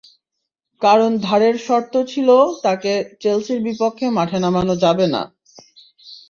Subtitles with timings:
[0.81, 2.29] কারণ ধারের শর্ত নাকি ছিল
[2.63, 5.21] তাঁকে চেলসির বিপক্ষে মাঠে নামানো যাবে না।